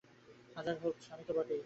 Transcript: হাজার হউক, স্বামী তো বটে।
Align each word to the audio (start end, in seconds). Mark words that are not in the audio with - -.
হাজার 0.55 0.75
হউক, 0.81 0.95
স্বামী 1.01 1.23
তো 1.27 1.33
বটে। 1.33 1.57